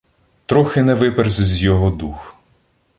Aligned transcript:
Трохи 0.45 0.83
не 0.83 0.93
виперсь 0.93 1.39
з 1.41 1.63
його 1.63 1.89
дух. 1.89 2.35